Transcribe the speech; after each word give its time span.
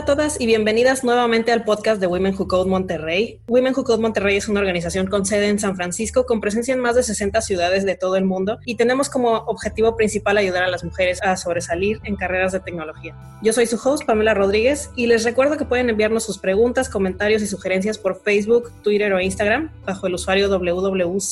a 0.00 0.04
todas 0.06 0.40
y 0.40 0.46
bienvenidas 0.46 1.04
nuevamente 1.04 1.52
al 1.52 1.62
podcast 1.62 2.00
de 2.00 2.06
Women 2.06 2.34
Who 2.34 2.48
Code 2.48 2.70
Monterrey. 2.70 3.38
Women 3.48 3.74
Who 3.76 3.84
Code 3.84 4.00
Monterrey 4.00 4.38
es 4.38 4.48
una 4.48 4.60
organización 4.60 5.08
con 5.08 5.26
sede 5.26 5.48
en 5.48 5.58
San 5.58 5.76
Francisco, 5.76 6.24
con 6.24 6.40
presencia 6.40 6.72
en 6.72 6.80
más 6.80 6.96
de 6.96 7.02
60 7.02 7.42
ciudades 7.42 7.84
de 7.84 7.96
todo 7.96 8.16
el 8.16 8.24
mundo 8.24 8.60
y 8.64 8.76
tenemos 8.76 9.10
como 9.10 9.32
objetivo 9.40 9.96
principal 9.96 10.38
ayudar 10.38 10.62
a 10.62 10.68
las 10.68 10.84
mujeres 10.84 11.22
a 11.22 11.36
sobresalir 11.36 12.00
en 12.04 12.16
carreras 12.16 12.52
de 12.52 12.60
tecnología. 12.60 13.14
Yo 13.42 13.52
soy 13.52 13.66
su 13.66 13.76
host, 13.76 14.06
Pamela 14.06 14.32
Rodríguez, 14.32 14.90
y 14.96 15.04
les 15.06 15.22
recuerdo 15.22 15.58
que 15.58 15.66
pueden 15.66 15.90
enviarnos 15.90 16.24
sus 16.24 16.38
preguntas, 16.38 16.88
comentarios 16.88 17.42
y 17.42 17.46
sugerencias 17.46 17.98
por 17.98 18.22
Facebook, 18.22 18.72
Twitter 18.82 19.12
o 19.12 19.20
Instagram 19.20 19.70
bajo 19.84 20.06
el 20.06 20.14
usuario 20.14 20.48
www.codemty. 20.48 21.30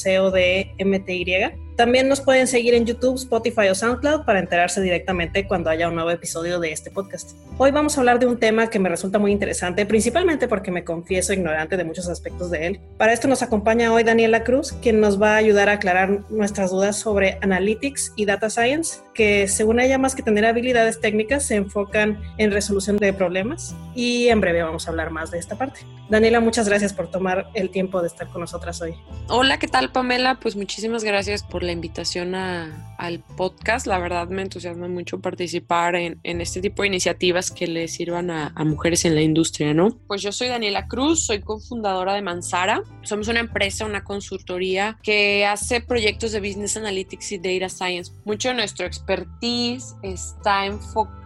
También 1.79 2.09
nos 2.09 2.21
pueden 2.21 2.49
seguir 2.49 2.75
en 2.75 2.87
YouTube, 2.87 3.15
Spotify 3.15 3.69
o 3.71 3.75
SoundCloud 3.77 4.25
para 4.25 4.41
enterarse 4.41 4.81
directamente 4.81 5.47
cuando 5.47 5.71
haya 5.71 5.87
un 5.87 5.95
nuevo 5.95 6.11
episodio 6.11 6.59
de 6.59 6.73
este 6.73 6.91
podcast. 6.91 7.37
Hoy 7.57 7.71
vamos 7.71 7.97
a 7.97 8.01
hablar 8.01 8.19
de 8.19 8.27
un 8.27 8.37
tema 8.37 8.69
que 8.69 8.81
me 8.81 8.89
resulta 8.89 9.21
muy 9.21 9.31
interesante, 9.31 9.87
principalmente 9.87 10.49
porque 10.49 10.73
me 10.73 10.83
confieso 10.83 11.33
ignorante 11.33 11.77
de 11.77 11.85
muchos 11.85 12.09
aspectos 12.09 12.51
de 12.51 12.67
él. 12.67 12.81
Para 12.97 13.13
esto 13.13 13.29
nos 13.29 13.43
acompaña 13.43 13.93
hoy 13.93 14.03
Daniela 14.03 14.43
Cruz, 14.43 14.73
quien 14.83 14.99
nos 14.99 15.23
va 15.23 15.35
a 15.35 15.37
ayudar 15.37 15.69
a 15.69 15.75
aclarar 15.75 16.29
nuestras 16.31 16.73
dudas 16.73 16.97
sobre 16.97 17.39
Analytics 17.43 18.13
y 18.17 18.25
Data 18.25 18.51
Science, 18.51 18.99
que 19.15 19.47
según 19.47 19.79
ella 19.79 19.99
más 19.99 20.17
que 20.17 20.25
tener 20.25 20.47
habilidades 20.47 21.01
técnicas 21.01 21.45
se 21.45 21.55
enfocan 21.55 22.21
en 22.39 22.51
resolución 22.51 22.97
de 22.97 23.13
problemas 23.13 23.77
y 23.95 24.27
en 24.29 24.41
breve 24.41 24.65
vamos 24.65 24.89
a 24.89 24.91
hablar 24.91 25.11
más 25.11 25.31
de 25.31 25.39
esta 25.39 25.57
parte. 25.57 25.83
Daniela, 26.09 26.41
muchas 26.41 26.69
gracias 26.69 26.93
por 26.95 27.11
tomar 27.11 27.51
el 27.55 27.71
tiempo 27.71 28.01
de 28.01 28.09
estar 28.09 28.29
con 28.29 28.41
nosotras 28.41 28.81
hoy. 28.81 28.95
Hola, 29.29 29.59
¿qué 29.59 29.69
tal 29.69 29.93
Pamela? 29.93 30.41
Pues 30.41 30.57
muchísimas 30.57 31.05
gracias 31.05 31.43
por 31.43 31.63
la 31.69 31.73
invitación 31.73 32.35
al 32.35 33.21
podcast. 33.37 33.87
La 33.87 33.99
verdad 33.99 34.27
me 34.29 34.43
entusiasma 34.43 34.89
mucho 34.89 35.21
participar 35.21 35.95
en, 35.97 36.19
este 36.25 36.61
tipo 36.61 36.83
de 36.83 36.89
iniciativas 36.89 37.51
que 37.51 37.67
le 37.67 37.89
sirvan 37.89 38.31
a, 38.31 38.53
mujeres 38.65 39.05
en 39.05 39.15
la 39.15 39.21
industria, 39.21 39.75
¿no? 39.75 39.91
Pues 40.07 40.23
yo 40.23 40.33
soy 40.33 40.49
Daniela 40.49 40.89
Cruz, 40.89 41.27
soy 41.27 41.41
cofundadora 41.41 42.15
de 42.15 42.23
Mansara. 42.23 42.83
Somos 43.03 43.29
una 43.29 43.41
empresa, 43.41 43.85
una 43.85 44.03
consultoría 44.03 44.99
que 45.03 45.45
hace 45.47 45.81
proyectos 45.81 46.33
de 46.33 46.41
Business 46.41 46.77
Analytics 46.77 47.33
y 47.33 47.39
Data 47.39 47.69
Science. 47.69 48.13
Mucho 48.25 48.49
de 48.49 48.55
nuestro 48.55 48.87
expertise 48.87 49.95
está 50.03 50.65
enfocado 50.67 51.19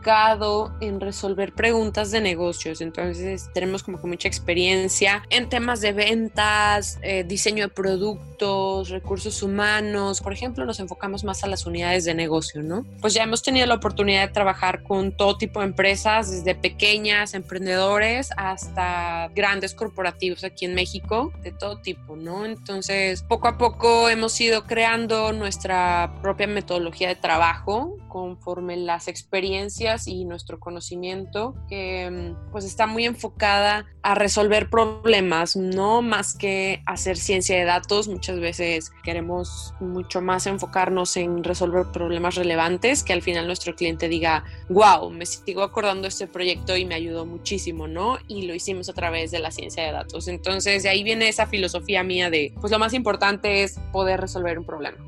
en 0.81 1.01
resolver 1.01 1.53
preguntas 1.53 2.11
de 2.11 2.21
negocios. 2.21 2.81
Entonces 2.81 3.49
tenemos 3.55 3.83
como 3.83 4.01
que 4.01 4.09
mucha 4.09 4.29
experiencia 4.29 5.23
en 5.31 5.49
temas 5.49 5.81
de 5.81 5.93
ventas, 5.93 6.99
eh, 7.03 7.25
diseño 7.25 7.69
de 7.69 7.75
productos, 7.75 8.89
recursos 8.89 9.43
humanos, 9.43 10.21
por 10.33 10.39
ejemplo, 10.39 10.65
nos 10.65 10.81
enfocamos 10.81 11.25
más 11.25 11.45
a 11.45 11.47
las 11.47 11.67
unidades 11.67 12.07
de 12.07 12.15
negocio, 12.15 12.63
¿no? 12.63 12.87
Pues 13.03 13.13
ya 13.13 13.23
hemos 13.23 13.43
tenido 13.43 13.67
la 13.67 13.75
oportunidad 13.75 14.29
de 14.29 14.33
trabajar 14.33 14.83
con 14.83 15.15
todo 15.15 15.37
tipo 15.37 15.61
de 15.61 15.67
empresas, 15.67 16.31
desde 16.31 16.55
pequeñas, 16.55 17.35
emprendedores, 17.35 18.31
hasta 18.39 19.29
grandes 19.35 19.75
corporativos 19.75 20.43
aquí 20.43 20.65
en 20.65 20.75
México, 20.75 21.35
de 21.43 21.53
todo 21.53 21.83
tipo, 21.83 22.17
¿no? 22.17 22.47
Entonces, 22.47 23.23
poco 23.25 23.47
a 23.47 23.59
poco 23.59 24.09
hemos 24.09 24.41
ido 24.41 24.65
creando 24.65 25.35
nuestra 25.35 26.15
propia 26.23 26.47
metodología 26.47 27.09
de 27.09 27.17
trabajo 27.17 27.99
conforme 28.09 28.79
las 28.79 29.09
experiencias 29.09 30.07
y 30.07 30.25
nuestro 30.25 30.59
conocimiento, 30.61 31.55
que 31.69 32.35
pues 32.53 32.65
está 32.65 32.87
muy 32.87 33.05
enfocada 33.05 33.85
a 34.03 34.15
resolver 34.15 34.71
problemas, 34.71 35.57
no 35.57 36.01
más 36.01 36.35
que 36.35 36.83
hacer 36.87 37.19
ciencia 37.19 37.59
de 37.59 37.65
datos. 37.65 38.09
Muchas 38.09 38.41
veces 38.41 38.91
queremos 39.03 39.75
mucho 39.81 40.22
más 40.23 40.47
enfocarnos 40.47 41.17
en 41.17 41.45
resolver 41.45 41.87
problemas 41.93 42.37
relevantes, 42.37 43.03
que 43.03 43.13
al 43.13 43.23
final 43.23 43.47
nuestro 43.47 43.75
cliente 43.75 44.09
diga, 44.09 44.45
wow, 44.69 45.11
me 45.11 45.27
sigo 45.27 45.63
acordando 45.63 46.09
este 46.09 46.27
proyecto 46.27 46.77
y 46.77 46.85
me 46.85 46.95
ayudó 46.95 47.27
muchísimo, 47.27 47.89
¿no? 47.89 48.19
Y 48.29 48.43
lo 48.43 48.55
hicimos 48.55 48.89
a 48.89 48.93
través 48.93 49.31
de 49.31 49.41
la 49.41 49.51
ciencia 49.51 49.85
de 49.85 49.93
datos. 49.93 50.29
Entonces, 50.29 50.83
de 50.83 50.89
ahí 50.89 51.03
viene 51.03 51.29
esa 51.29 51.47
filosofía 51.47 52.03
mía 52.03 52.31
de, 52.31 52.55
pues 52.61 52.71
lo 52.73 52.79
más 52.79 52.95
importante 52.95 53.63
es 53.63 53.79
poder 53.93 54.21
resolver 54.21 54.59
un 54.59 54.65
problema. 54.65 54.99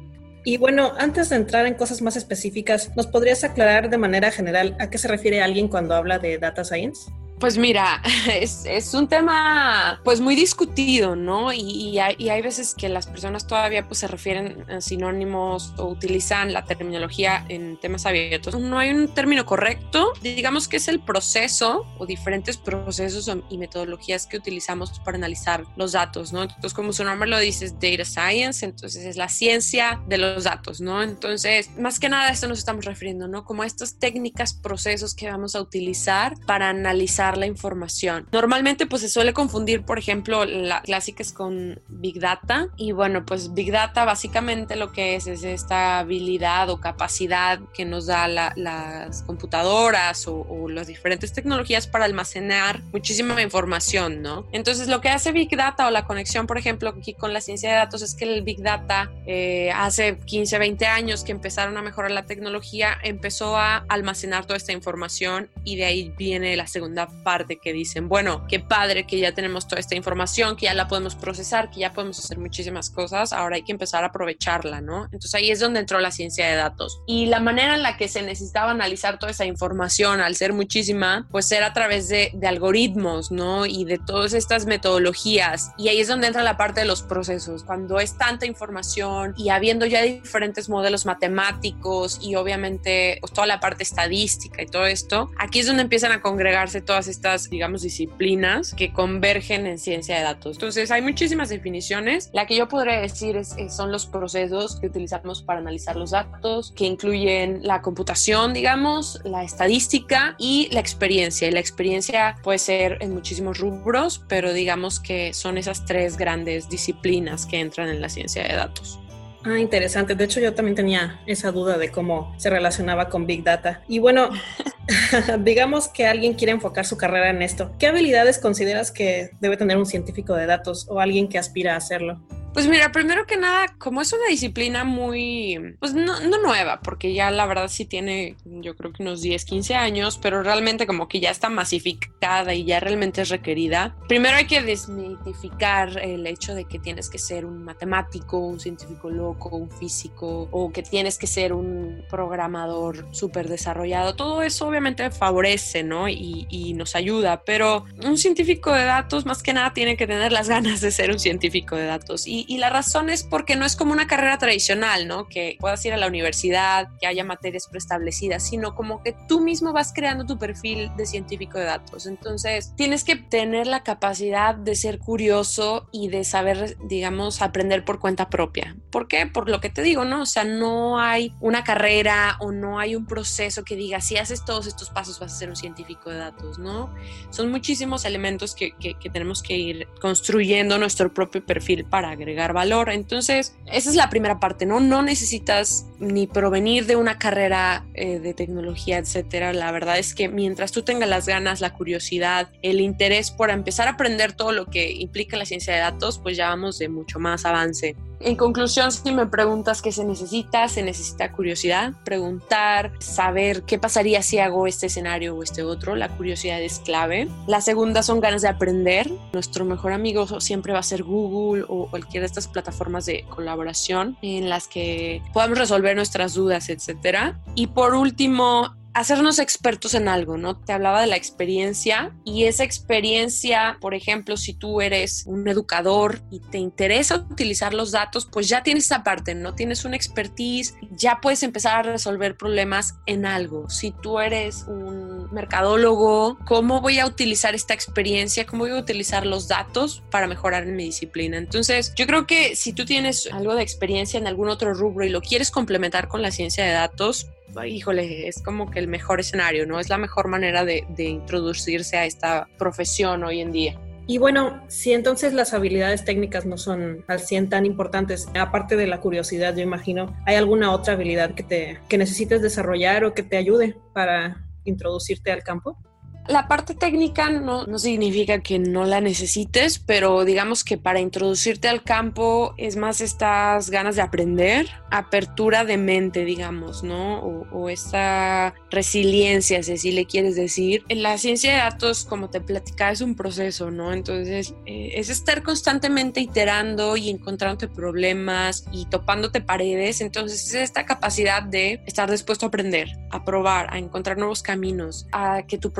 Y 0.47 0.59
bueno, 0.59 0.93
antes 0.99 1.31
de 1.31 1.37
entrar 1.37 1.65
en 1.67 1.75
cosas 1.75 2.03
más 2.03 2.17
específicas, 2.17 2.95
¿nos 2.97 3.07
podrías 3.07 3.45
aclarar 3.45 3.89
de 3.89 3.97
manera 3.97 4.31
general 4.31 4.77
a 4.79 4.91
qué 4.91 4.99
se 4.99 5.09
refiere 5.09 5.41
alguien 5.41 5.69
cuando 5.69 5.95
habla 5.95 6.19
de 6.19 6.37
data 6.37 6.65
science? 6.65 7.11
Pues 7.39 7.59
mira, 7.59 8.01
es, 8.31 8.95
un 8.95 9.09
tema 9.09 10.01
pues 10.05 10.21
muy 10.21 10.35
discutido, 10.35 11.17
¿no? 11.17 11.53
Y, 11.53 11.99
hay, 11.99 12.43
veces 12.43 12.75
que 12.75 12.89
las 12.89 13.07
personas 13.07 13.47
todavía 13.47 13.87
pues 13.87 14.01
se 14.01 14.07
refieren 14.07 14.71
a 14.71 14.81
sinónimos 14.81 15.73
o 15.79 15.87
utilizan 15.87 16.53
la 16.53 16.65
terminología 16.65 17.45
en 17.49 17.79
temas 17.79 18.07
abiertos. 18.07 18.59
No 18.59 18.79
hay 18.79 18.91
un 18.91 19.09
término 19.09 19.47
correcto, 19.47 20.13
digamos 20.23 20.69
que 20.69 20.77
es 20.77 20.89
el 20.89 21.01
proceso 21.01 21.87
o 21.99 22.07
diferentes 22.07 22.57
procesos 22.57 23.31
y 23.49 23.59
metodologías 23.59 24.27
que 24.27 24.37
utilizamos 24.37 24.99
para 25.01 25.17
analizar 25.17 25.65
los 25.77 25.93
datos, 25.93 26.33
¿no? 26.33 26.43
Entonces, 26.43 26.75
como 26.75 26.93
su 26.93 27.05
nombre 27.05 27.29
lo 27.29 27.39
dice, 27.39 27.65
es 27.65 27.75
Data 27.81 28.05
Science, 28.05 28.65
entonces 28.65 29.05
es 29.05 29.17
la 29.17 29.29
ciencia 29.29 30.01
de 30.07 30.19
los 30.19 30.45
datos, 30.45 30.81
¿no? 30.81 31.03
Entonces, 31.03 31.71
más 31.79 31.99
que 31.99 32.09
nada 32.09 32.29
a 32.29 32.33
esto 32.33 32.47
nos 32.47 32.59
estamos 32.59 32.85
refiriendo, 32.85 33.27
¿no? 33.29 33.45
Como 33.45 33.63
a 33.63 33.67
estas 33.67 33.99
técnicas, 33.99 34.55
procesos 34.55 35.15
que 35.15 35.31
vamos 35.31 35.55
a 35.55 35.61
utilizar 35.61 36.35
para 36.47 36.69
analizar 36.69 37.24
la 37.33 37.47
información. 37.47 38.27
Normalmente 38.33 38.87
pues 38.87 39.03
se 39.03 39.09
suele 39.09 39.33
confundir, 39.33 39.83
por 39.83 39.99
ejemplo, 39.99 40.45
la 40.45 40.83
clásica 40.83 41.23
es 41.23 41.33
con 41.33 41.81
Big 41.89 42.21
Data 42.21 42.69
y 42.77 42.93
bueno, 42.93 43.25
pues 43.25 43.55
Big 43.55 43.73
Data 43.73 44.05
básicamente 44.05 44.77
lo 44.77 44.93
que 44.93 45.17
es 45.17 45.27
es 45.27 45.43
esta 45.45 45.99
habilidad 46.01 46.71
o 46.71 46.81
capacidad 46.81 47.59
que 47.73 47.85
nos 47.85 48.07
da 48.07 48.29
las 48.29 49.23
computadoras 49.23 50.27
o, 50.27 50.45
las 50.69 50.87
diferentes 50.87 51.33
tecnologías 51.33 51.87
para 51.87 52.05
almacenar 52.05 52.81
muchísima 52.93 53.41
información, 53.43 54.23
¿no? 54.23 54.47
Entonces 54.53 54.89
lo 54.89 55.01
que 55.01 55.09
hace 55.09 55.31
Big 55.33 55.55
Data 55.55 55.87
o 55.87 55.91
la 55.91 56.05
conexión, 56.05 56.47
por 56.47 56.59
ejemplo, 56.59 56.91
aquí 56.91 57.15
con 57.15 57.33
la 57.33 57.41
ciencia 57.41 57.71
de 57.71 57.77
datos 57.77 58.03
es 58.03 58.15
que 58.15 58.25
el 58.25 58.43
Big 58.43 58.63
Data 58.63 59.11
eh, 59.27 59.71
hace 59.73 60.19
15, 60.19 60.59
20 60.59 60.87
años 60.87 61.23
que 61.23 61.33
empezaron 61.33 61.77
a 61.77 61.83
mejorar 61.83 62.11
la 62.11 62.25
tecnología, 62.25 62.99
empezó 63.03 63.57
a 63.57 63.85
almacenar 63.89 64.47
toda 64.47 64.57
esta 64.57 64.73
información 64.73 65.49
y 65.65 65.77
de 65.77 65.85
ahí 65.85 66.13
viene 66.17 66.57
la 66.57 66.67
segunda 66.67 67.09
parte 67.23 67.57
que 67.57 67.73
dicen, 67.73 68.09
bueno, 68.09 68.47
qué 68.49 68.61
padre 68.61 69.07
que 69.07 69.19
ya 69.19 69.33
tenemos 69.33 69.67
toda 69.67 69.81
esta 69.81 69.95
información, 69.95 70.57
que 70.57 70.67
ya 70.67 70.75
la 70.75 70.89
podemos 70.89 71.15
procesar, 71.15 71.71
que 71.71 71.81
ya 71.81 71.93
podemos 71.93 72.19
hacer 72.19 72.39
muchísimas 72.39 72.91
cosas, 72.91 73.33
ahora 73.33 73.57
hay 73.57 73.63
que 73.63 73.73
empezar 73.73 74.05
a 74.05 74.09
aprovecharla, 74.09 74.81
¿no? 74.81 75.05
Entonces 75.05 75.35
ahí 75.35 75.51
es 75.51 75.61
donde 75.61 75.81
entró 75.81 76.01
la 76.01 76.11
ciencia 76.11 76.47
de 76.47 76.57
datos. 76.57 77.01
Y 77.07 77.27
la 77.27 77.41
manera 77.41 77.75
en 77.75 77.83
la 77.83 77.97
que 77.97 78.09
se 78.09 78.23
necesitaba 78.23 78.71
analizar 78.71 79.19
toda 79.19 79.33
esa 79.33 79.45
información, 79.45 80.21
al 80.21 80.35
ser 80.35 80.53
muchísima, 80.53 81.27
pues 81.31 81.51
era 81.53 81.67
a 81.67 81.73
través 81.73 82.09
de, 82.09 82.31
de 82.35 82.47
algoritmos, 82.47 83.31
¿no? 83.31 83.67
Y 83.67 83.85
de 83.85 83.99
todas 83.99 84.33
estas 84.33 84.67
metodologías. 84.67 85.73
Y 85.79 85.89
ahí 85.89 86.01
es 86.01 86.09
donde 86.09 86.27
entra 86.27 86.43
la 86.43 86.57
parte 86.57 86.81
de 86.81 86.87
los 86.87 87.03
procesos. 87.03 87.65
Cuando 87.65 88.01
es 88.01 88.17
tanta 88.17 88.47
información 88.47 89.35
y 89.37 89.49
habiendo 89.51 89.87
ya 89.87 90.03
diferentes 90.03 90.69
modelos 90.69 91.07
matemáticos 91.07 92.19
y 92.21 92.35
obviamente 92.35 93.19
pues, 93.21 93.33
toda 93.33 93.47
la 93.47 93.61
parte 93.61 93.83
estadística 93.83 94.63
y 94.63 94.67
todo 94.67 94.87
esto, 94.87 95.31
aquí 95.39 95.61
es 95.61 95.67
donde 95.67 95.83
empiezan 95.83 96.13
a 96.13 96.21
congregarse 96.21 96.81
todas 96.81 97.04
estas, 97.09 97.51
digamos, 97.51 97.83
disciplinas 97.83 98.75
que 98.75 98.93
convergen 98.93 99.67
en 99.67 99.79
ciencia 99.79 100.17
de 100.17 100.23
datos. 100.23 100.57
Entonces, 100.57 100.91
hay 100.91 101.03
muchísimas 101.03 101.49
definiciones. 101.49 102.31
La 102.33 102.47
que 102.47 102.57
yo 102.57 102.69
podría 102.69 103.01
decir 103.01 103.37
es, 103.37 103.55
son 103.69 103.93
los 103.93 104.07
procesos 104.07 104.81
que 104.81 104.87
utilizamos 104.87 105.43
para 105.43 105.61
analizar 105.61 105.97
los 105.97 106.11
datos, 106.11 106.73
que 106.77 106.87
incluyen 106.87 107.61
la 107.63 107.83
computación, 107.83 108.53
digamos, 108.53 109.21
la 109.25 109.45
estadística 109.45 110.35
y 110.39 110.69
la 110.73 110.81
experiencia. 110.81 111.49
Y 111.49 111.53
la 111.53 111.61
experiencia 111.61 112.37
puede 112.43 112.59
ser 112.59 112.99
en 113.01 113.13
muchísimos 113.13 113.59
rubros, 113.59 114.23
pero 114.29 114.53
digamos 114.53 115.01
que 115.01 115.33
son 115.33 115.59
esas 115.59 115.85
tres 115.85 116.17
grandes 116.17 116.69
disciplinas 116.69 117.47
que 117.47 117.61
entran 117.61 117.89
en 117.89 118.01
la 118.01 118.09
ciencia 118.09 118.43
de 118.43 118.55
datos. 118.55 118.99
Ah, 119.45 119.59
interesante. 119.59 120.15
De 120.15 120.25
hecho, 120.25 120.41
yo 120.41 120.55
también 120.55 120.75
tenía 120.75 121.21
esa 121.27 121.53
duda 121.53 121.77
de 121.77 121.91
cómo 121.91 122.35
se 122.39 122.49
relacionaba 122.51 123.09
con 123.09 123.27
Big 123.27 123.45
Data. 123.45 123.83
Y 123.87 123.99
bueno, 123.99 124.31
digamos 125.41 125.89
que 125.89 126.07
alguien 126.07 126.35
quiere 126.35 126.53
enfocar 126.53 126.85
su 126.85 126.97
carrera 126.97 127.31
en 127.31 127.43
esto. 127.43 127.73
¿Qué 127.79 127.87
habilidades 127.87 128.39
consideras 128.39 128.91
que 128.91 129.31
debe 129.41 129.57
tener 129.57 129.77
un 129.77 129.87
científico 129.87 130.35
de 130.35 130.47
datos 130.47 130.87
o 130.89 131.01
alguien 131.01 131.29
que 131.29 131.39
aspira 131.39 131.75
a 131.75 131.77
hacerlo? 131.77 132.21
Pues 132.55 132.69
mira, 132.69 132.93
primero 132.93 133.27
que 133.27 133.37
nada, 133.37 133.67
como 133.79 134.01
es 134.01 134.13
una 134.13 134.29
disciplina 134.29 134.85
muy, 134.85 135.75
pues 135.81 135.93
no, 135.93 136.21
no, 136.21 136.39
nueva, 136.41 136.81
porque 136.81 137.13
ya 137.13 137.33
la 137.33 137.47
verdad 137.47 137.67
sí 137.67 137.85
tiene, 137.85 138.37
yo 138.45 138.77
creo 138.77 138.93
que 138.93 139.03
unos 139.03 139.23
10, 139.23 139.45
15 139.45 139.75
años, 139.75 140.21
pero 140.23 140.41
realmente 140.45 140.87
como 140.87 141.09
que 141.09 141.19
ya 141.19 141.31
está 141.31 141.49
masificada 141.49 142.55
y 142.55 142.65
ya 142.65 142.79
realmente 142.79 143.23
es 143.23 143.31
requerida. 143.31 143.97
Primero 144.07 144.37
hay 144.37 144.47
que 144.47 144.63
desmitificar 144.63 145.99
el 145.99 146.29
hecho 146.29 146.55
de 146.55 146.65
que 146.65 146.79
tienes 146.79 147.11
que 147.11 147.19
ser 147.19 147.45
un 147.45 147.65
matemático, 147.65 148.39
un 148.39 148.61
científico 148.61 149.11
loco, 149.11 149.49
un 149.57 149.69
físico, 149.69 150.49
o 150.53 150.71
que 150.71 150.85
tienes 150.85 151.19
que 151.19 151.27
ser 151.27 151.55
un 151.55 152.05
programador 152.09 153.05
súper 153.11 153.49
desarrollado. 153.49 154.15
Todo 154.15 154.43
eso 154.43 154.69
obviamente 154.69 155.11
favorece, 155.11 155.83
¿no? 155.83 156.09
Y, 156.09 156.47
y 156.51 156.75
nos 156.75 156.95
ayuda, 156.95 157.43
pero 157.45 157.85
un 158.05 158.17
científico 158.17 158.73
de 158.73 158.85
datos 158.85 159.27
más 159.27 159.43
que 159.43 159.53
nada 159.53 159.73
tiene 159.73 159.97
que 159.97 160.07
tener 160.07 160.31
las 160.31 160.49
ganas 160.49 160.81
de 160.81 160.93
ser 160.93 161.11
un 161.11 161.19
científico 161.19 161.75
de 161.75 161.87
datos. 161.87 162.29
Y 162.29 162.44
Y, 162.47 162.59
la 162.59 162.71
razón 162.71 163.11
es 163.11 163.23
porque 163.23 163.57
no 163.57 163.67
es 163.67 163.77
como 163.77 163.93
una 163.93 164.07
carrera 164.07 164.39
tradicional, 164.39 165.07
¿no? 165.07 165.29
Que 165.29 165.57
puedas 165.61 165.85
ir 165.85 165.93
a 165.93 165.97
la 165.97 166.07
universidad, 166.07 166.89
que 167.01 167.07
haya 167.07 167.25
materias 167.25 167.69
preestablecidas, 167.69 168.49
sino 168.49 168.75
como 168.75 169.03
que 169.03 169.15
tú 169.29 169.41
mismo 169.41 169.73
vas 169.73 169.93
creando 169.93 170.25
tu 170.25 170.39
perfil 170.39 170.91
de 170.97 171.07
científico 171.07 171.59
de 171.59 171.65
datos. 171.65 172.07
Entonces, 172.07 172.73
tienes 172.77 173.05
que 173.05 173.17
tener 173.17 173.67
la 173.67 173.83
capacidad 173.83 174.55
de 174.55 174.75
ser 174.75 174.99
curioso 174.99 175.89
y 175.93 176.09
de 176.09 176.25
saber, 176.25 176.77
digamos, 176.85 177.43
aprender 177.43 177.85
por 177.85 177.99
cuenta 177.99 178.29
propia. 178.31 178.77
¿Por 178.91 179.09
qué? 179.09 179.27
Por 179.27 179.49
lo 179.49 179.61
que 179.61 179.71
te 179.71 179.83
digo, 179.83 180.05
¿no? 180.05 180.23
O 180.23 180.27
sea, 180.27 180.45
no 180.45 181.01
hay 181.01 181.33
una 181.41 181.65
carrera 181.65 182.37
o 182.41 182.53
no 182.53 182.79
hay 182.79 182.97
un 182.97 183.07
proceso 183.07 183.65
que 183.65 183.77
diga, 183.77 184.01
si 184.01 184.17
haces 184.17 184.45
todos 184.45 184.67
estos 184.67 184.91
pasos 184.91 185.19
vas 185.19 185.33
a 185.33 185.37
ser 185.37 185.51
un 185.51 185.57
científico 185.57 186.11
de 186.11 186.19
datos, 186.19 186.59
¿no? 186.59 186.95
Son 187.31 187.51
muchísimos 187.51 188.05
elementos 188.05 188.55
que, 188.55 188.73
que, 188.73 188.95
que 188.95 189.11
tenemos 189.11 189.43
que 189.43 189.57
ir 189.57 189.89
construyendo 190.01 190.79
nuestro 190.79 191.13
propio 191.13 191.45
perfil 191.45 191.85
para 191.85 192.11
agregar 192.11 192.34
valor. 192.35 192.91
Entonces, 192.91 193.57
esa 193.71 193.91
es 193.91 193.97
la 193.97 194.11
primera 194.11 194.41
parte, 194.41 194.67
¿no? 194.67 194.81
No 194.81 195.03
necesitas 195.03 195.87
ni 195.99 196.27
provenir 196.27 196.87
de 196.87 196.97
una 196.97 197.19
carrera 197.19 197.85
eh, 197.95 198.19
de 198.19 198.35
tecnología, 198.35 198.99
etcétera. 198.99 199.53
La 199.53 199.73
verdad 199.73 199.99
es 199.99 200.15
que 200.15 200.29
mientras 200.29 200.73
tú 200.73 200.83
tengas 200.83 201.09
las 201.09 201.27
ganas, 201.27 201.61
la 201.61 201.73
curiosidad, 201.73 202.49
el 202.63 202.81
interés 202.81 203.31
por 203.31 203.51
empezar 203.51 203.89
a 203.89 203.93
aprender 203.93 204.33
todo 204.33 204.53
lo 204.53 204.67
que 204.67 204.93
implica 204.93 205.37
la 205.37 205.47
ciencia 205.47 205.75
de 205.75 205.81
datos, 205.81 206.19
pues 206.19 206.37
ya 206.37 206.49
vamos 206.49 206.79
de 206.79 206.89
mucho 206.89 207.19
más 207.19 207.45
avance. 207.45 207.97
En 208.25 208.37
conclusión, 208.37 208.91
si 208.91 209.13
me 209.13 209.27
preguntas 209.27 209.83
qué 209.83 209.93
se 209.93 210.03
necesita, 210.03 210.67
se 210.69 210.83
necesita 210.83 211.31
curiosidad, 211.31 211.93
preguntar, 212.05 212.93
saber 212.99 213.65
qué 213.65 213.79
pasaría 213.79 214.23
si 214.23 214.39
hago 214.39 214.67
este 214.67 214.87
escenario 214.87 215.37
o 215.37 215.43
este 215.43 215.63
otro. 215.63 215.95
La 215.95 216.09
curiosidad 216.09 216.63
es 216.63 216.79
clave. 216.79 217.29
La 217.47 217.61
segunda 217.61 218.03
son 218.03 218.21
ganas 218.21 218.41
de 218.41 218.49
aprender. 218.49 219.13
Nuestro 219.35 219.67
mejor 219.67 219.93
amigo 219.93 220.41
siempre 220.41 220.73
va 220.73 220.79
a 220.79 220.83
ser 220.83 221.03
Google 221.03 221.67
o 221.69 221.87
cualquiera 221.91 222.23
de 222.23 222.29
estas 222.29 222.49
plataformas 222.49 223.05
de 223.05 223.27
colaboración 223.29 224.17
en 224.23 224.49
las 224.49 224.69
que 224.69 225.21
podamos 225.35 225.59
resolver 225.59 225.95
nuestras 225.95 226.33
dudas, 226.33 226.71
etcétera. 226.71 227.39
Y 227.55 227.67
por 227.67 227.95
último, 227.95 228.75
hacernos 228.95 229.41
expertos 229.41 229.95
en 229.95 230.09
algo, 230.09 230.39
¿no? 230.39 230.57
Te 230.57 230.73
hablaba 230.73 231.01
de 231.01 231.09
la 231.09 231.17
experiencia 231.17 232.17
y 232.25 232.45
esa 232.45 232.63
experiencia, 232.63 233.77
por 233.81 233.95
ejemplo, 233.95 234.37
si 234.37 234.55
tú 234.55 234.81
eres 234.81 235.25
un 235.27 235.47
educador 235.49 236.23
y 236.31 236.39
te 236.39 236.59
interesa 236.59 237.17
utilizar 237.17 237.75
los 237.75 237.91
datos, 237.91 238.27
pues 238.31 238.49
ya 238.49 238.63
tienes 238.63 238.85
esa 238.85 239.03
parte, 239.03 239.35
¿no? 239.35 239.55
Tienes 239.55 239.85
una 239.85 239.97
expertise, 239.97 240.77
ya 240.93 241.21
puedes 241.21 241.43
empezar 241.43 241.81
a 241.81 241.93
resolver 241.93 242.37
problemas 242.37 242.95
en 243.07 243.27
algo. 243.27 243.69
Si 243.69 243.91
tú 243.91 244.21
eres 244.21 244.65
un 244.69 245.33
mercadólogo, 245.33 246.39
¿cómo 246.47 246.81
voy 246.81 247.01
a 247.01 247.07
utilizar 247.07 247.57
esta 247.57 247.75
experiencia? 247.75 248.47
¿Cómo 248.47 248.65
voy 248.65 248.77
a 248.77 248.81
utilizar 248.81 249.27
los 249.27 249.49
datos 249.49 250.05
para 250.11 250.29
mejorar 250.29 250.63
en 250.63 250.77
mi 250.77 250.85
disciplina? 250.85 251.37
Entonces, 251.37 251.93
yo 251.97 252.07
creo 252.07 252.29
que 252.29 252.55
si 252.55 252.73
tú 252.73 252.85
tienes 252.85 253.29
algo 253.33 253.57
de 253.57 253.63
experiencia 253.63 254.19
en 254.19 254.29
algún 254.29 254.49
otro 254.49 254.73
rubro 254.73 255.05
y 255.05 255.09
lo 255.09 255.21
quieres 255.21 255.51
complementar 255.51 256.07
con 256.07 256.23
la 256.23 256.31
ciencia 256.31 256.65
de 256.65 256.73
datos, 256.73 257.29
híjole, 257.67 258.29
es 258.29 258.43
como 258.43 258.71
que 258.71 258.79
el 258.79 258.89
mejor 258.89 259.21
escenario, 259.21 259.67
¿no? 259.67 259.81
Es 259.81 259.89
la 259.89 259.99
mejor 259.99 260.29
manera 260.29 260.65
de, 260.65 260.85
introducirse 260.97 261.97
a 261.97 262.05
esta 262.05 262.49
profesión 262.59 263.25
hoy 263.25 263.41
en 263.41 263.53
día. 263.53 263.81
Y 264.07 264.19
bueno, 264.19 264.63
si 264.69 264.93
entonces 264.93 265.33
las 265.33 265.55
habilidades 265.55 266.05
técnicas 266.05 266.45
no 266.45 266.59
son 266.59 267.05
al 267.09 267.21
100 267.21 267.49
tan 267.49 267.65
importantes, 267.65 268.29
aparte 268.35 268.77
de 268.77 268.87
la 268.87 269.01
curiosidad, 269.01 269.57
yo 269.57 269.63
imagino, 269.63 270.15
¿hay 270.27 270.37
alguna 270.37 270.73
otra 270.73 270.93
habilidad 270.93 271.35
que, 271.35 271.43
te, 271.43 271.81
que 271.89 271.97
necesites 271.97 272.43
desarrollar 272.43 273.05
o 273.05 273.15
que 273.15 273.23
te 273.23 273.39
ayude 273.39 273.77
para 273.95 274.45
introducirte 274.65 275.33
al 275.33 275.43
campo? 275.43 275.79
La 276.27 276.49
parte 276.49 276.75
técnica 276.75 277.29
no, 277.29 277.67
no, 277.67 277.79
significa 277.79 278.41
que 278.41 278.59
no 278.59 278.87
la 278.87 279.03
necesites, 279.03 279.79
pero 279.79 280.25
digamos 280.25 280.65
que 280.65 280.79
para 280.79 280.99
introducirte 281.01 281.69
al 281.69 281.83
campo 281.83 282.55
es 282.57 282.77
más 282.77 283.03
estas 283.03 283.69
ganas 283.69 283.97
de 283.97 284.03
aprender, 284.03 284.67
apertura 284.91 285.65
de 285.65 285.77
mente, 285.77 286.25
digamos, 286.25 286.83
¿no? 286.83 287.19
O, 287.53 287.69
esta 287.69 288.55
resiliencia, 288.71 289.63
si 289.63 289.93
le 289.93 290.07
quieres 290.07 290.37
decir. 290.37 290.85
En 290.89 291.03
la 291.03 291.19
ciencia 291.19 291.53
de 291.53 291.59
datos, 291.59 292.05
como 292.05 292.31
te 292.31 292.41
platicaba, 292.41 292.93
es 292.93 293.01
un 293.01 293.17
proceso, 293.17 293.71
¿no? 293.71 293.93
Entonces, 293.93 294.55
eh, 294.67 294.93
es 294.95 295.09
estar 295.09 295.43
constantemente 295.43 296.21
iterando 296.21 296.97
y 296.97 297.11
encontrándote 297.11 297.69
problemas 297.69 298.65
y 298.71 298.87
topándote 298.87 299.41
paredes. 299.41 300.01
Entonces, 300.01 300.47
es 300.49 300.55
esta 300.55 300.87
capacidad 300.87 301.43
de 301.43 301.83
estar 301.87 302.11
dispuesto 302.11 302.47
a 302.47 302.49
aprender, 302.49 302.89
a 303.11 303.25
probar, 303.25 303.73
a 303.73 303.79
encontrar 303.79 304.17
nuevos 304.17 304.43
caminos, 304.43 305.07
a 305.11 305.43
que 305.43 305.59
tu 305.59 305.73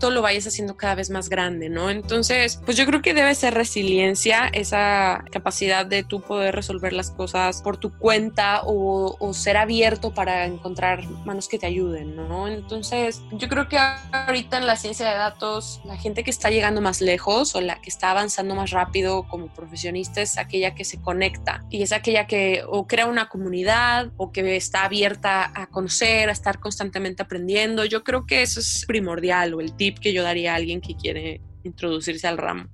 lo 0.00 0.22
vayas 0.22 0.46
haciendo 0.46 0.76
cada 0.76 0.94
vez 0.94 1.10
más 1.10 1.28
grande, 1.28 1.68
¿no? 1.68 1.90
Entonces, 1.90 2.60
pues 2.64 2.76
yo 2.76 2.86
creo 2.86 3.02
que 3.02 3.14
debe 3.14 3.34
ser 3.34 3.54
resiliencia, 3.54 4.48
esa 4.52 5.24
capacidad 5.30 5.86
de 5.86 6.02
tú 6.04 6.20
poder 6.20 6.54
resolver 6.54 6.92
las 6.92 7.10
cosas 7.10 7.62
por 7.62 7.76
tu 7.76 7.96
cuenta 7.96 8.62
o, 8.64 9.16
o 9.18 9.34
ser 9.34 9.56
abierto 9.56 10.12
para 10.12 10.46
encontrar 10.46 11.06
manos 11.24 11.48
que 11.48 11.58
te 11.58 11.66
ayuden, 11.66 12.16
¿no? 12.16 12.48
Entonces, 12.48 13.22
yo 13.32 13.48
creo 13.48 13.68
que 13.68 13.78
ahorita 13.78 14.58
en 14.58 14.66
la 14.66 14.76
ciencia 14.76 15.08
de 15.08 15.14
datos, 15.14 15.80
la 15.84 15.96
gente 15.96 16.24
que 16.24 16.30
está 16.30 16.50
llegando 16.50 16.80
más 16.80 17.00
lejos 17.00 17.54
o 17.54 17.60
la 17.60 17.80
que 17.80 17.90
está 17.90 18.10
avanzando 18.10 18.54
más 18.54 18.70
rápido 18.70 19.24
como 19.28 19.48
profesionista 19.48 20.20
es 20.20 20.38
aquella 20.38 20.74
que 20.74 20.84
se 20.84 21.00
conecta 21.00 21.64
y 21.70 21.82
es 21.82 21.92
aquella 21.92 22.26
que 22.26 22.62
o 22.66 22.86
crea 22.86 23.06
una 23.06 23.28
comunidad 23.28 24.10
o 24.16 24.32
que 24.32 24.56
está 24.56 24.84
abierta 24.84 25.50
a 25.54 25.66
conocer, 25.66 26.28
a 26.28 26.32
estar 26.32 26.58
constantemente 26.58 27.22
aprendiendo. 27.22 27.84
Yo 27.84 28.04
creo 28.04 28.26
que 28.26 28.42
eso 28.42 28.60
es 28.60 28.84
primordial 28.86 29.54
o 29.54 29.60
el 29.60 29.74
que 29.90 30.12
yo 30.12 30.22
daría 30.22 30.52
a 30.52 30.56
alguien 30.56 30.80
que 30.80 30.94
quiere 30.96 31.40
introducirse 31.64 32.26
al 32.26 32.38
ramo. 32.38 32.68